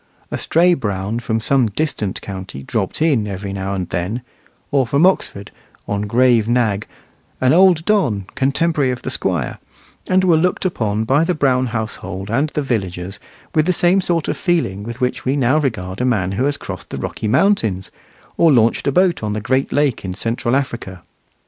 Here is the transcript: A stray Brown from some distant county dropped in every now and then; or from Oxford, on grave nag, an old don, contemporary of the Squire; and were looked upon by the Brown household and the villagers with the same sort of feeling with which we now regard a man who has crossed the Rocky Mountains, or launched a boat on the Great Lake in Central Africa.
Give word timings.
A 0.31 0.37
stray 0.39 0.73
Brown 0.73 1.19
from 1.19 1.39
some 1.39 1.67
distant 1.67 2.21
county 2.23 2.63
dropped 2.63 3.03
in 3.03 3.27
every 3.27 3.53
now 3.53 3.75
and 3.75 3.87
then; 3.89 4.23
or 4.71 4.87
from 4.87 5.05
Oxford, 5.05 5.51
on 5.87 6.07
grave 6.07 6.47
nag, 6.47 6.87
an 7.39 7.53
old 7.53 7.85
don, 7.85 8.25
contemporary 8.33 8.89
of 8.89 9.03
the 9.03 9.11
Squire; 9.11 9.59
and 10.09 10.23
were 10.23 10.37
looked 10.37 10.65
upon 10.65 11.03
by 11.03 11.23
the 11.23 11.35
Brown 11.35 11.67
household 11.67 12.31
and 12.31 12.49
the 12.49 12.63
villagers 12.63 13.19
with 13.53 13.67
the 13.67 13.73
same 13.73 14.01
sort 14.01 14.27
of 14.27 14.35
feeling 14.37 14.81
with 14.81 15.01
which 15.01 15.23
we 15.23 15.35
now 15.35 15.59
regard 15.59 16.01
a 16.01 16.03
man 16.05 16.31
who 16.31 16.45
has 16.45 16.57
crossed 16.57 16.89
the 16.89 16.97
Rocky 16.97 17.27
Mountains, 17.27 17.91
or 18.37 18.51
launched 18.51 18.87
a 18.87 18.91
boat 18.91 19.21
on 19.21 19.33
the 19.33 19.39
Great 19.39 19.71
Lake 19.71 20.03
in 20.03 20.15
Central 20.15 20.55
Africa. 20.55 21.03